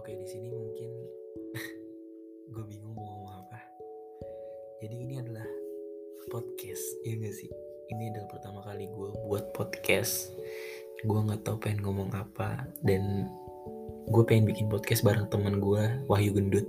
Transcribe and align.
Oke, 0.00 0.16
di 0.16 0.24
sini 0.24 0.48
mungkin 0.48 0.88
gue 2.56 2.64
bingung 2.72 2.96
mau 2.96 3.04
ngomong 3.04 3.44
apa. 3.44 3.60
Jadi 4.80 4.96
ini 4.96 5.20
adalah 5.20 5.44
podcast, 6.32 7.04
ya 7.04 7.20
gak 7.20 7.36
sih? 7.36 7.52
Ini 7.92 8.08
adalah 8.08 8.32
pertama 8.32 8.64
kali 8.64 8.88
gue 8.88 9.12
buat 9.28 9.52
podcast. 9.52 10.32
Gue 11.04 11.20
nggak 11.20 11.44
tahu 11.44 11.60
pengen 11.60 11.84
ngomong 11.84 12.16
apa 12.16 12.64
dan 12.80 13.28
gue 14.08 14.24
pengen 14.24 14.48
bikin 14.48 14.72
podcast 14.72 15.04
bareng 15.04 15.28
teman 15.28 15.60
gue 15.60 15.84
Wahyu 16.08 16.32
Gendut. 16.32 16.64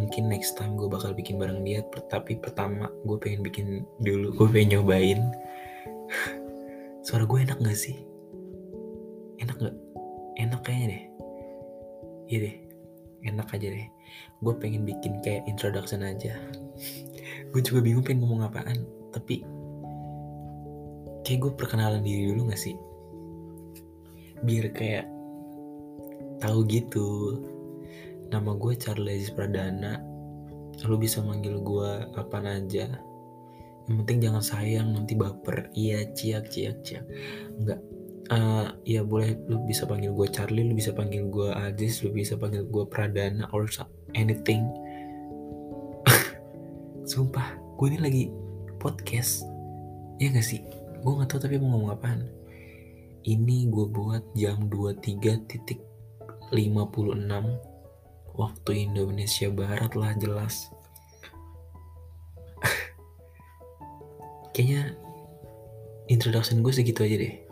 Mungkin 0.00 0.32
next 0.32 0.56
time 0.56 0.80
gue 0.80 0.88
bakal 0.88 1.12
bikin 1.12 1.36
bareng 1.36 1.60
dia, 1.68 1.84
tapi 2.08 2.40
pertama 2.40 2.88
gue 3.04 3.20
pengen 3.20 3.44
bikin 3.44 3.84
dulu, 4.00 4.32
gue 4.32 4.48
pengen 4.48 4.80
nyobain. 4.80 5.20
Suara 7.04 7.28
gue 7.28 7.44
enak 7.44 7.60
gak 7.60 7.76
sih? 7.76 8.00
Enak 9.36 9.60
gak? 9.60 9.76
Enak 10.40 10.64
kayaknya 10.64 10.88
deh 10.96 11.12
iya 12.32 12.38
deh 12.48 12.56
enak 13.26 13.48
aja 13.54 13.68
deh. 13.70 13.88
Gue 14.42 14.54
pengen 14.58 14.82
bikin 14.82 15.22
kayak 15.22 15.46
introduction 15.46 16.02
aja. 16.02 16.34
Gue 17.54 17.60
juga 17.62 17.84
bingung 17.84 18.02
pengen 18.02 18.26
ngomong 18.26 18.48
apaan 18.50 18.82
tapi 19.14 19.44
kayak 21.22 21.38
gue 21.38 21.52
perkenalan 21.54 22.02
diri 22.02 22.34
dulu 22.34 22.50
gak 22.50 22.60
sih? 22.60 22.74
Biar 24.42 24.74
kayak 24.74 25.06
tahu 26.42 26.66
gitu. 26.66 27.38
Nama 28.32 28.50
gue 28.58 28.72
Charles 28.74 29.30
Pradana. 29.30 30.02
Lu 30.82 30.98
bisa 30.98 31.22
manggil 31.22 31.62
gue 31.62 31.90
apa 32.18 32.38
aja. 32.42 32.90
Yang 33.86 33.96
penting 34.02 34.18
jangan 34.18 34.42
sayang 34.42 34.88
nanti 34.90 35.14
baper. 35.14 35.70
Iya 35.78 36.10
ciak 36.10 36.50
ciak 36.50 36.82
ciak. 36.82 37.04
Enggak 37.60 37.78
uh, 38.30 38.70
ya 38.86 39.02
boleh 39.02 39.34
lu 39.50 39.58
bisa 39.66 39.88
panggil 39.88 40.14
gue 40.14 40.28
Charlie 40.30 40.62
lu 40.62 40.76
bisa 40.76 40.94
panggil 40.94 41.26
gue 41.26 41.50
Aziz 41.50 42.04
lu 42.06 42.14
bisa 42.14 42.38
panggil 42.38 42.62
gue 42.68 42.84
Pradana 42.86 43.48
or 43.50 43.66
anything. 44.14 44.68
Sumpah 47.10 47.58
gue 47.80 47.86
ini 47.90 47.98
lagi 47.98 48.24
podcast. 48.78 49.42
Ya 50.22 50.30
gak 50.30 50.46
sih? 50.46 50.62
Gue 51.02 51.18
nggak 51.18 51.34
tahu 51.34 51.40
tapi 51.42 51.58
mau 51.58 51.74
ngomong 51.74 51.98
apaan. 51.98 52.22
Ini 53.26 53.70
gue 53.70 53.86
buat 53.90 54.22
jam 54.38 54.70
23.56 54.70 56.52
waktu 58.32 58.70
Indonesia 58.74 59.48
Barat 59.50 59.92
lah 59.98 60.14
jelas. 60.18 60.70
Kayaknya 64.54 64.94
introduction 66.10 66.62
gue 66.66 66.74
segitu 66.74 67.06
aja 67.06 67.16
deh 67.18 67.51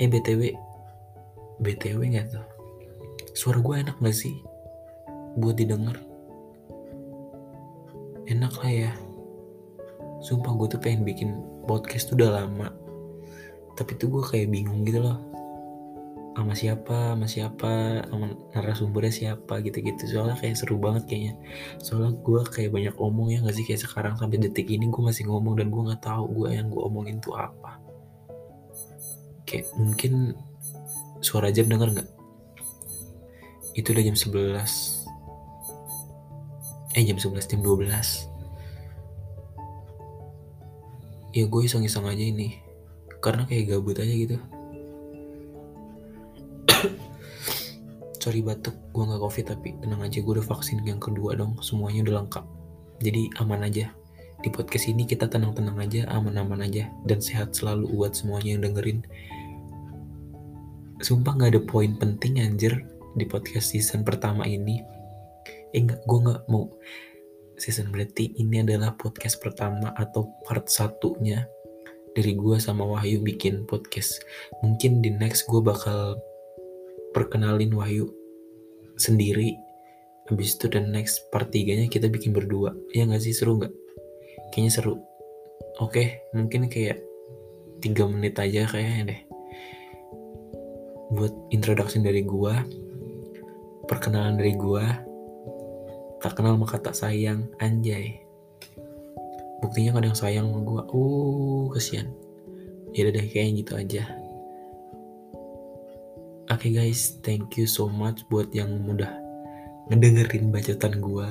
eh 0.00 0.08
btw 0.08 0.56
btw 1.60 2.00
nggak 2.00 2.26
tuh? 2.32 2.46
Suara 3.32 3.64
gue 3.64 3.74
enak 3.80 3.96
gak 4.00 4.16
sih? 4.16 4.36
Buat 5.40 5.56
didengar. 5.56 5.96
Enak 8.28 8.52
lah 8.60 8.72
ya. 8.72 8.92
Sumpah 10.20 10.52
gue 10.52 10.68
tuh 10.76 10.80
pengen 10.80 11.04
bikin 11.04 11.40
podcast 11.64 12.12
tuh 12.12 12.20
udah 12.20 12.44
lama. 12.44 12.68
Tapi 13.76 13.96
tuh 13.96 14.12
gue 14.12 14.22
kayak 14.24 14.52
bingung 14.52 14.84
gitu 14.84 15.00
loh. 15.00 15.16
Sama 16.32 16.56
siapa, 16.56 17.12
sama 17.12 17.26
siapa, 17.28 17.72
sama 18.08 18.36
narasumbernya 18.56 19.12
siapa 19.12 19.60
gitu-gitu. 19.64 20.08
Soalnya 20.08 20.36
kayak 20.40 20.56
seru 20.60 20.76
banget 20.76 21.08
kayaknya. 21.08 21.34
Soalnya 21.80 22.16
gue 22.20 22.40
kayak 22.48 22.72
banyak 22.72 22.94
omong 23.00 23.32
ya 23.32 23.44
gak 23.44 23.56
sih? 23.56 23.64
Kayak 23.64 23.84
sekarang 23.88 24.14
sampai 24.20 24.40
detik 24.40 24.68
ini 24.68 24.88
gue 24.88 25.02
masih 25.04 25.28
ngomong 25.28 25.56
dan 25.56 25.68
gue 25.72 25.82
nggak 25.92 26.04
tahu 26.04 26.24
gue 26.42 26.48
yang 26.56 26.68
gue 26.72 26.80
omongin 26.80 27.16
tuh 27.20 27.36
apa 27.36 27.91
kayak 29.52 29.68
mungkin 29.76 30.32
suara 31.20 31.52
jam 31.52 31.68
denger 31.68 31.92
nggak? 31.92 32.08
Itu 33.76 33.92
udah 33.92 34.04
jam 34.04 34.16
11 34.16 35.04
eh 36.92 37.04
jam 37.08 37.16
11 37.16 37.48
jam 37.48 37.60
12 37.64 38.32
ya 41.32 41.48
gue 41.48 41.60
iseng-iseng 41.64 42.04
aja 42.04 42.24
ini. 42.24 42.60
Karena 43.24 43.48
kayak 43.48 43.72
gabut 43.72 43.96
aja 43.96 44.12
gitu. 44.12 44.36
Sorry 48.22 48.44
batuk. 48.44 48.76
Gue 48.92 49.04
nggak 49.08 49.20
covid 49.20 49.44
tapi 49.48 49.72
tenang 49.80 50.04
aja 50.04 50.20
gue 50.20 50.32
udah 50.36 50.44
vaksin 50.44 50.84
yang 50.84 51.00
kedua 51.00 51.32
dong. 51.34 51.56
Semuanya 51.64 52.04
udah 52.04 52.14
lengkap. 52.22 52.44
Jadi 53.00 53.32
aman 53.40 53.64
aja. 53.64 53.88
Di 54.42 54.50
podcast 54.50 54.90
ini 54.90 55.06
kita 55.06 55.30
tenang-tenang 55.30 55.78
aja 55.78 56.10
aman-aman 56.10 56.66
aja 56.66 56.90
dan 57.06 57.22
sehat 57.22 57.54
selalu 57.54 57.86
buat 57.94 58.10
semuanya 58.12 58.58
yang 58.58 58.62
dengerin 58.66 59.06
sumpah 61.02 61.34
nggak 61.34 61.50
ada 61.58 61.62
poin 61.66 61.92
penting 61.98 62.38
anjir 62.38 62.86
di 63.18 63.26
podcast 63.26 63.74
season 63.74 64.06
pertama 64.06 64.46
ini 64.46 64.80
eh 65.74 65.82
nggak 65.82 66.06
gue 66.06 66.18
nggak 66.30 66.42
mau 66.48 66.70
season 67.58 67.90
berarti 67.90 68.32
ini 68.38 68.62
adalah 68.62 68.94
podcast 68.94 69.42
pertama 69.42 69.92
atau 69.98 70.30
part 70.46 70.70
satunya 70.70 71.44
dari 72.12 72.36
gue 72.36 72.56
sama 72.60 72.84
Wahyu 72.84 73.24
bikin 73.24 73.64
podcast. 73.64 74.20
Mungkin 74.60 75.00
di 75.00 75.10
next 75.12 75.48
gue 75.48 75.60
bakal 75.64 76.20
perkenalin 77.16 77.72
Wahyu 77.72 78.12
sendiri. 79.00 79.56
Habis 80.28 80.60
itu 80.60 80.70
dan 80.70 80.92
next 80.92 81.28
part 81.32 81.50
3 81.50 81.82
nya 81.82 81.86
kita 81.88 82.06
bikin 82.12 82.36
berdua. 82.36 82.76
Ya 82.92 83.08
gak 83.08 83.24
sih 83.24 83.34
seru 83.34 83.58
gak? 83.58 83.72
Kayaknya 84.52 84.72
seru. 84.72 84.94
Oke, 85.80 86.28
mungkin 86.36 86.68
kayak 86.68 87.00
3 87.80 88.12
menit 88.12 88.36
aja 88.38 88.68
kayaknya 88.68 89.02
deh. 89.08 89.20
Buat 91.12 91.32
introduction 91.52 92.00
dari 92.00 92.24
gue. 92.24 92.54
Perkenalan 93.86 94.40
dari 94.40 94.56
gue 94.56 95.12
tak 96.22 96.38
kenal 96.38 96.54
maka 96.54 96.78
tak 96.78 96.94
sayang 96.94 97.50
anjay. 97.58 98.22
Buktinya 99.58 99.98
kadang 99.98 100.14
sayang 100.14 100.46
sama 100.54 100.62
gue 100.62 100.82
uh 100.94 101.66
kesian. 101.74 102.06
Ya 102.94 103.10
deh 103.10 103.26
kayaknya 103.26 103.52
gitu 103.66 103.72
aja. 103.74 104.02
Oke 106.46 106.70
okay 106.70 106.70
guys 106.70 107.18
thank 107.26 107.58
you 107.58 107.66
so 107.66 107.90
much 107.90 108.22
buat 108.30 108.54
yang 108.54 108.70
mudah 108.86 109.10
ngedengerin 109.90 110.54
bacotan 110.54 111.02
gue 111.02 111.26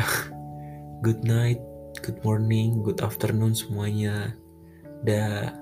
good 1.04 1.20
night 1.28 1.60
good 2.00 2.16
morning 2.24 2.80
good 2.80 3.04
afternoon 3.04 3.52
semuanya. 3.52 4.32
Dah 5.04 5.52